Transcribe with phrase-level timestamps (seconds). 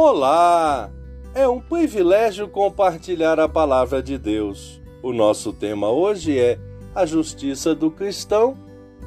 [0.00, 0.92] Olá!
[1.34, 4.80] É um privilégio compartilhar a palavra de Deus.
[5.02, 6.56] O nosso tema hoje é
[6.94, 8.56] a justiça do cristão,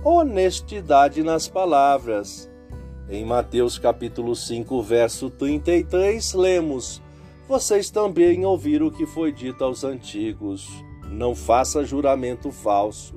[0.04, 2.52] honestidade nas palavras.
[3.10, 7.02] Em Mateus capítulo 5, verso 33, lemos:
[7.48, 10.68] Vocês também ouviram o que foi dito aos antigos:
[11.10, 13.16] Não faça juramento falso,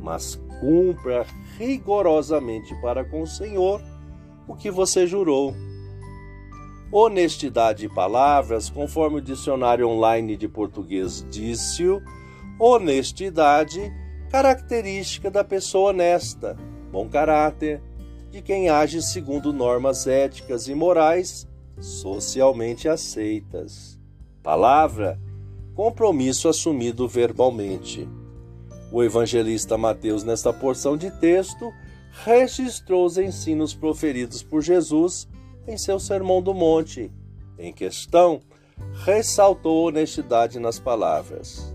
[0.00, 1.26] mas cumpra
[1.58, 3.82] rigorosamente para com o Senhor
[4.48, 5.54] o que você jurou.
[6.96, 11.82] Honestidade de palavras, conforme o dicionário online de português disse,
[12.56, 13.92] honestidade,
[14.30, 16.56] característica da pessoa honesta,
[16.92, 17.82] bom caráter,
[18.30, 21.48] de quem age segundo normas éticas e morais
[21.80, 23.98] socialmente aceitas.
[24.40, 25.20] Palavra,
[25.74, 28.08] compromisso assumido verbalmente.
[28.92, 31.72] O evangelista Mateus, nesta porção de texto,
[32.24, 35.26] registrou os ensinos proferidos por Jesus
[35.66, 37.10] em seu Sermão do Monte.
[37.58, 38.40] Em questão,
[39.04, 41.74] ressaltou honestidade nas palavras.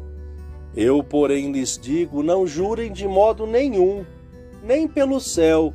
[0.76, 4.06] Eu, porém, lhes digo: não jurem de modo nenhum,
[4.64, 5.74] nem pelo céu,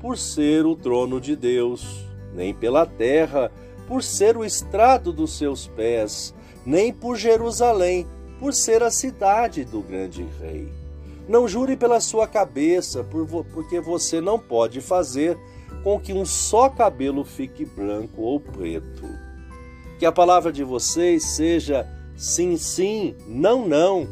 [0.00, 3.50] por ser o trono de Deus, nem pela terra,
[3.86, 8.06] por ser o estrado dos seus pés, nem por Jerusalém,
[8.38, 10.68] por ser a cidade do grande rei.
[11.28, 13.04] Não jure pela sua cabeça,
[13.52, 15.38] porque você não pode fazer
[15.82, 19.06] com que um só cabelo fique branco ou preto.
[19.98, 24.06] Que a palavra de vocês seja sim, sim, não, não.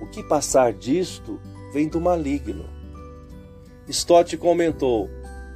[0.00, 1.40] O que passar disto
[1.72, 2.64] vem do maligno.
[3.88, 5.08] Stott comentou: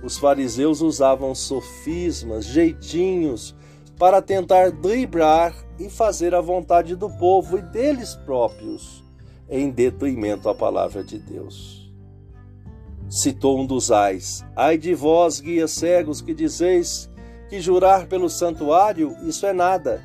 [0.03, 3.55] os fariseus usavam sofismas, jeitinhos,
[3.98, 9.05] para tentar driblar e fazer a vontade do povo e deles próprios,
[9.48, 11.84] em detrimento à palavra de Deus
[13.09, 17.11] citou um dos ais: Ai de vós, guias cegos, que dizeis
[17.49, 20.03] que jurar pelo santuário, isso é nada.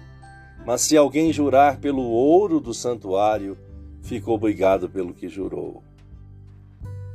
[0.66, 3.58] Mas se alguém jurar pelo ouro do santuário,
[4.02, 5.83] fica obrigado pelo que jurou.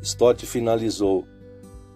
[0.02, 1.24] Stott finalizou: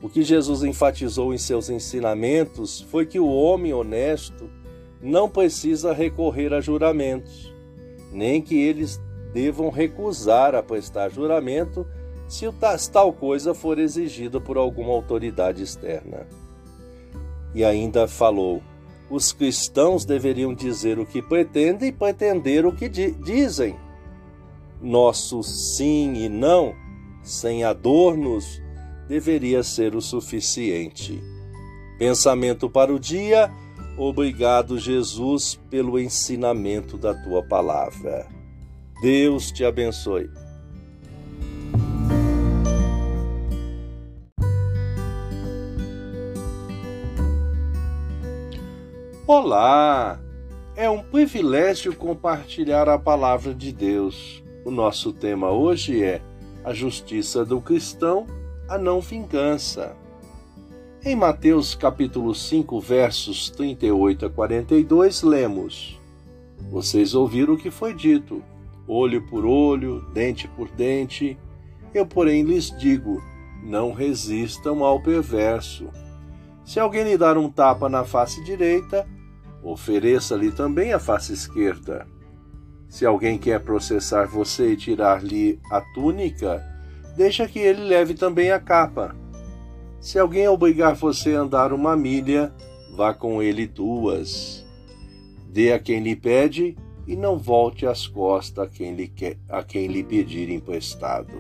[0.03, 4.51] O que Jesus enfatizou em seus ensinamentos foi que o homem honesto
[5.01, 7.53] não precisa recorrer a juramentos,
[8.13, 9.01] nem que eles
[9.33, 11.87] devam recusar a prestar juramento
[12.29, 12.47] se
[12.93, 16.27] tal coisa for exigida por alguma autoridade externa.
[17.55, 18.63] E ainda falou:
[19.11, 23.75] os cristãos deveriam dizer o que pretendem e pretender o que di dizem.
[24.81, 26.75] Nosso sim e não,
[27.23, 28.63] sem adornos,
[29.09, 31.21] deveria ser o suficiente.
[31.99, 33.51] Pensamento para o dia.
[33.97, 38.29] Obrigado, Jesus, pelo ensinamento da tua palavra.
[39.03, 40.31] Deus te abençoe.
[49.31, 50.19] Olá!
[50.75, 54.43] É um privilégio compartilhar a palavra de Deus.
[54.65, 56.23] O nosso tema hoje é
[56.65, 58.27] a justiça do cristão,
[58.67, 59.95] a não vingança.
[61.05, 66.01] Em Mateus capítulo 5, versos 38 a 42, lemos:
[66.71, 68.43] Vocês ouviram o que foi dito:
[68.87, 71.39] olho por olho, dente por dente.
[71.93, 73.23] Eu, porém, lhes digo:
[73.63, 75.91] não resistam ao perverso.
[76.65, 79.07] Se alguém lhe dar um tapa na face direita,
[79.63, 82.07] Ofereça-lhe também a face esquerda.
[82.89, 86.65] Se alguém quer processar você e tirar-lhe a túnica,
[87.17, 89.15] deixa que ele leve também a capa.
[90.01, 92.53] Se alguém obrigar você a andar uma milha,
[92.95, 94.65] vá com ele duas.
[95.51, 96.77] Dê a quem lhe pede
[97.07, 101.35] e não volte as costas a quem lhe, quer, a quem lhe pedir emprestado.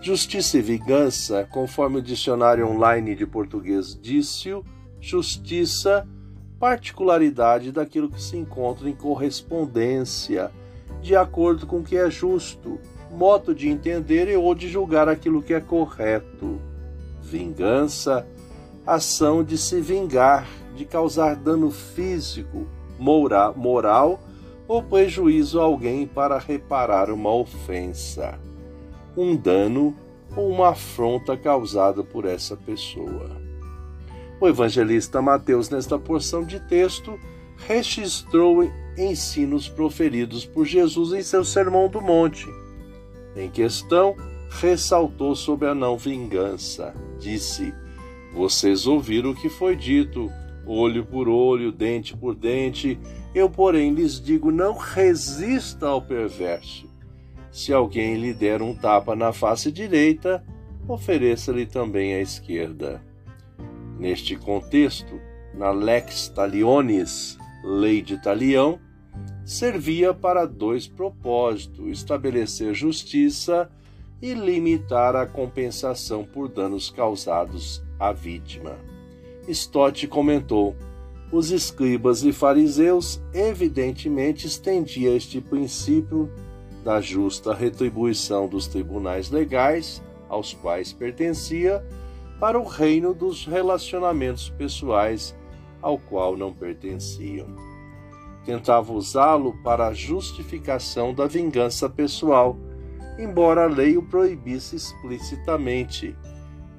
[0.00, 4.50] Justiça e vingança, conforme o dicionário online de português disse,
[4.98, 6.08] justiça
[6.60, 10.50] particularidade daquilo que se encontra em correspondência,
[11.00, 12.78] de acordo com o que é justo,
[13.10, 16.60] modo de entender ou de julgar aquilo que é correto.
[17.22, 18.26] Vingança,
[18.86, 20.46] ação de se vingar,
[20.76, 22.66] de causar dano físico,
[22.98, 24.20] moral, moral
[24.68, 28.38] ou prejuízo a alguém para reparar uma ofensa,
[29.16, 29.96] um dano
[30.36, 33.49] ou uma afronta causada por essa pessoa.
[34.40, 37.20] O evangelista Mateus, nesta porção de texto,
[37.68, 38.64] registrou
[38.96, 42.48] ensinos proferidos por Jesus em seu Sermão do Monte.
[43.36, 44.16] Em questão,
[44.48, 46.94] ressaltou sobre a não vingança.
[47.18, 47.74] Disse:
[48.32, 50.30] Vocês ouviram o que foi dito,
[50.66, 52.98] olho por olho, dente por dente.
[53.34, 56.88] Eu, porém, lhes digo: não resista ao perverso.
[57.52, 60.42] Se alguém lhe der um tapa na face direita,
[60.88, 63.09] ofereça-lhe também a esquerda.
[64.00, 65.20] Neste contexto,
[65.52, 68.80] na Lex Talionis, Lei de Talião,
[69.44, 73.70] servia para dois propósitos: estabelecer justiça
[74.22, 78.78] e limitar a compensação por danos causados à vítima.
[79.46, 80.74] Stott comentou:
[81.30, 86.32] os escribas e fariseus evidentemente estendiam este princípio
[86.82, 91.84] da justa retribuição dos tribunais legais aos quais pertencia
[92.40, 95.36] para o reino dos relacionamentos pessoais
[95.82, 97.46] ao qual não pertenciam.
[98.46, 102.56] Tentava usá-lo para a justificação da vingança pessoal,
[103.18, 106.16] embora a lei o proibisse explicitamente.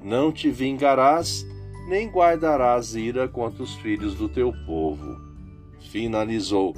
[0.02, 1.46] Não te vingarás,
[1.88, 5.20] nem guardarás ira contra os filhos do teu povo.
[5.92, 6.74] Finalizou.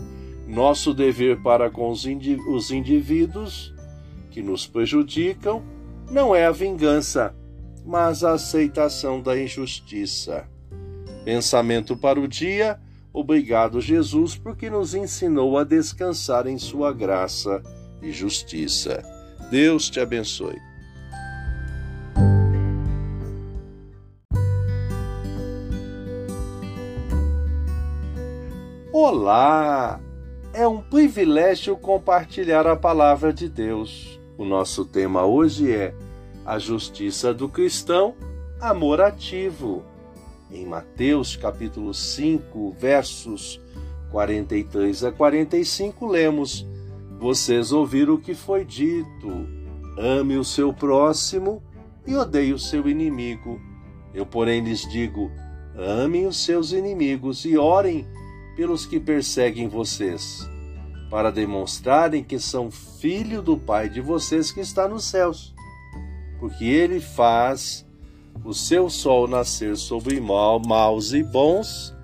[0.47, 2.05] Nosso dever para com os,
[2.51, 3.75] os indivíduos
[4.31, 5.63] que nos prejudicam
[6.11, 7.35] não é a vingança,
[7.85, 10.49] mas a aceitação da injustiça.
[11.25, 12.81] Pensamento para o dia.
[13.13, 17.63] Obrigado, Jesus, porque nos ensinou a descansar em Sua graça
[18.03, 19.03] e justiça.
[19.51, 20.59] Deus te abençoe.
[28.93, 30.01] Olá!
[30.53, 34.21] É um privilégio compartilhar a palavra de Deus.
[34.39, 35.93] O nosso tema hoje é
[36.45, 38.15] a justiça do cristão,
[38.61, 39.83] amor ativo.
[40.51, 43.61] Em Mateus capítulo 5, versos
[44.11, 46.67] 43 a 45, lemos:
[47.19, 49.49] Vocês ouviram o que foi dito:
[49.99, 51.63] ame o seu próximo
[52.07, 53.59] e odeie o seu inimigo.
[54.13, 55.31] Eu, porém, lhes digo:
[55.77, 58.07] amem os seus inimigos e orem
[58.55, 60.49] pelos que perseguem vocês,
[61.11, 65.54] para demonstrarem que são filho do Pai de vocês que está nos céus.
[66.45, 67.87] Porque ele faz
[68.45, 71.97] o seu sol nascer sobre maus e bons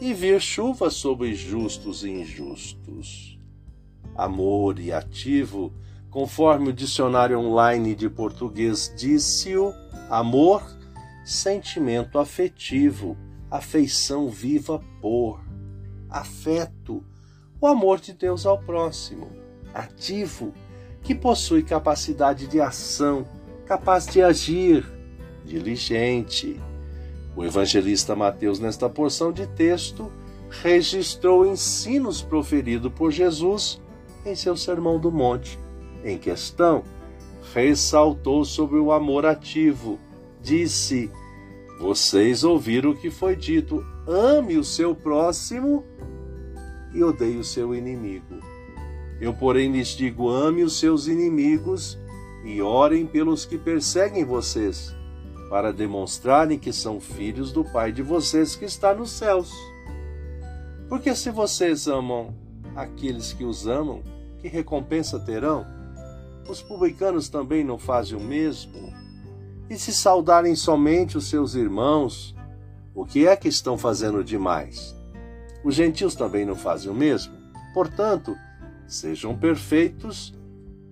[0.00, 3.38] e vir chuva sobre justos e injustos.
[4.16, 5.72] Amor e ativo,
[6.10, 9.72] conforme o dicionário online de português disse-o,
[10.10, 10.60] amor,
[11.24, 13.16] sentimento afetivo,
[13.48, 15.40] afeição viva por,
[16.10, 17.04] afeto,
[17.60, 19.30] o amor de Deus ao próximo,
[19.72, 20.52] ativo,
[21.00, 23.37] que possui capacidade de ação,
[23.68, 24.90] capaz de agir,
[25.44, 26.58] diligente.
[27.36, 30.10] O evangelista Mateus, nesta porção de texto,
[30.48, 33.78] registrou ensinos proferidos por Jesus
[34.24, 35.58] em seu Sermão do Monte.
[36.02, 36.82] Em questão,
[37.52, 39.98] ressaltou sobre o amor ativo.
[40.40, 41.10] Disse:
[41.78, 45.84] Vocês ouviram o que foi dito: ame o seu próximo
[46.94, 48.40] e odeie o seu inimigo.
[49.20, 51.98] Eu, porém, lhes digo: ame os seus inimigos
[52.44, 54.94] e orem pelos que perseguem vocês
[55.48, 59.52] para demonstrarem que são filhos do Pai de vocês que está nos céus.
[60.88, 62.34] Porque se vocês amam
[62.76, 64.02] aqueles que os amam,
[64.40, 65.66] que recompensa terão?
[66.48, 68.92] Os publicanos também não fazem o mesmo?
[69.68, 72.34] E se saudarem somente os seus irmãos,
[72.94, 74.96] o que é que estão fazendo demais?
[75.64, 77.34] Os gentios também não fazem o mesmo?
[77.74, 78.36] Portanto,
[78.86, 80.34] sejam perfeitos,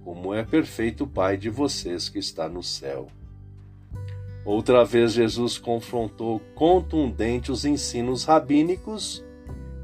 [0.06, 3.08] como é perfeito o Pai de vocês que está no céu.
[4.44, 9.24] Outra vez Jesus confrontou contundente os ensinos rabínicos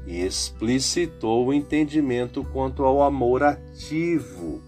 [0.07, 4.61] e explicitou o entendimento quanto ao amor ativo.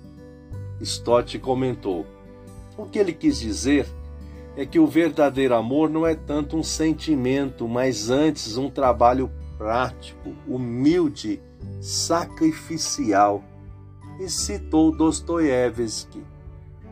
[0.81, 2.05] Stott comentou:
[2.77, 3.87] O que ele quis dizer
[4.57, 10.35] é que o verdadeiro amor não é tanto um sentimento, mas antes um trabalho prático,
[10.45, 11.39] humilde,
[11.79, 13.41] sacrificial.
[14.19, 16.23] E citou Dostoiévski.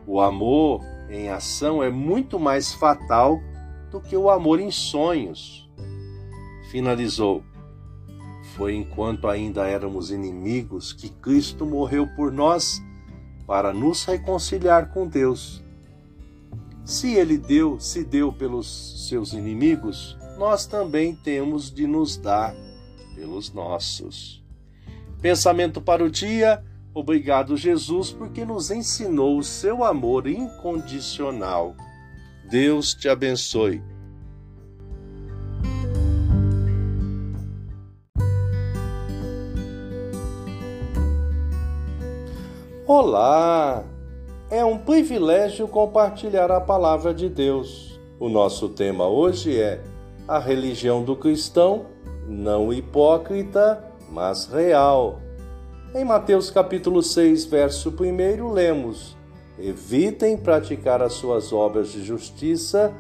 [0.05, 3.39] O amor em ação é muito mais fatal
[3.91, 5.69] do que o amor em sonhos.
[6.69, 7.43] Finalizou.
[8.55, 12.81] Foi enquanto ainda éramos inimigos que Cristo morreu por nós
[13.47, 15.63] para nos reconciliar com Deus.
[16.85, 22.53] Se ele deu, se deu pelos seus inimigos, nós também temos de nos dar
[23.15, 24.43] pelos nossos.
[25.21, 31.75] Pensamento para o dia Obrigado, Jesus, porque nos ensinou o seu amor incondicional.
[32.49, 33.81] Deus te abençoe.
[42.85, 43.83] Olá!
[44.51, 47.99] É um privilégio compartilhar a palavra de Deus.
[48.19, 49.81] O nosso tema hoje é
[50.27, 51.87] a religião do cristão,
[52.27, 55.19] não hipócrita, mas real.
[55.95, 59.15] Em Mateus capítulo 6, verso 1, lemos:
[59.59, 62.91] Evitem praticar as suas obras de justiça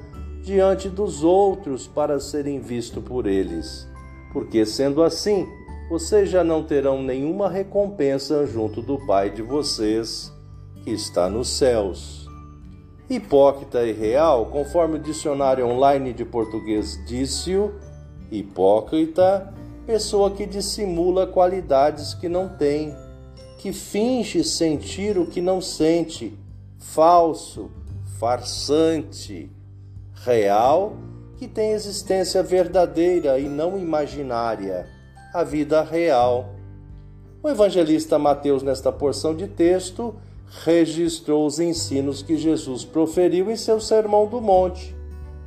[0.43, 3.89] diante dos outros para serem vistos por eles.
[4.31, 5.47] Porque sendo assim,
[5.89, 10.31] vocês já não terão nenhuma recompensa junto do Pai de vocês,
[10.83, 12.27] que está nos céus.
[13.09, 17.73] Hipócrita e real, conforme o dicionário online de português disse-o,
[18.31, 19.51] hipócrita,
[19.85, 22.95] pessoa que dissimula qualidades que não tem,
[23.57, 26.37] que finge sentir o que não sente,
[26.79, 27.69] falso,
[28.19, 29.49] farsante,
[30.13, 30.93] real,
[31.37, 34.87] que tem existência verdadeira e não imaginária
[35.33, 36.55] a vida real.
[37.41, 40.15] O evangelista Mateus, nesta porção de texto,
[40.63, 44.95] registrou os ensinos que Jesus proferiu em seu Sermão do Monte.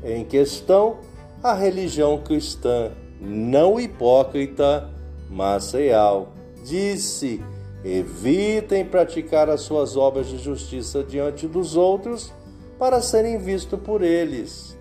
[0.04, 0.98] Em questão,
[1.42, 2.90] a religião cristã,
[3.20, 4.90] não hipócrita,
[5.30, 6.32] mas real.
[6.64, 7.42] Disse:
[7.84, 12.32] evitem praticar as suas obras de justiça diante dos outros
[12.78, 14.76] para serem vistos por eles.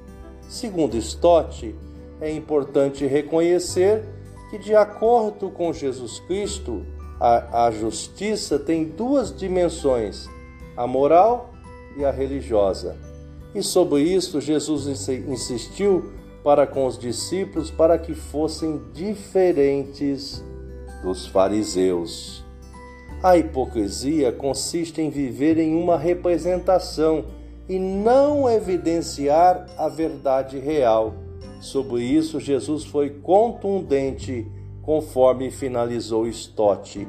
[0.48, 1.76] Segundo Stott,
[2.20, 4.04] é importante reconhecer
[4.50, 6.86] que, de acordo com Jesus Cristo,
[7.20, 10.28] a, a justiça tem duas dimensões,
[10.76, 11.54] a moral
[11.98, 12.96] e a religiosa.
[13.54, 16.12] E sobre isso, Jesus insistiu
[16.46, 20.46] para com os discípulos para que fossem diferentes
[21.02, 22.46] dos fariseus.
[23.24, 27.26] A hipocrisia consiste em viver em uma representação
[27.68, 31.16] e não evidenciar a verdade real.
[31.60, 34.46] Sobre isso, Jesus foi contundente,
[34.84, 37.08] conforme finalizou Stott.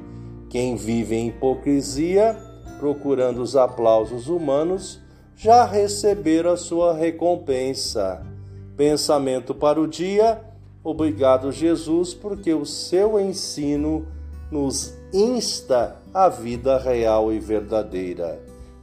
[0.48, 2.34] Quem vive em hipocrisia,
[2.78, 4.98] procurando os aplausos humanos,
[5.36, 8.34] já receberam a sua recompensa.
[8.76, 10.40] Pensamento para o dia.
[10.84, 14.06] Obrigado, Jesus, porque o seu ensino
[14.50, 18.40] nos insta à vida real e verdadeira.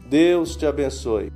[0.09, 1.31] Deus te abençoe.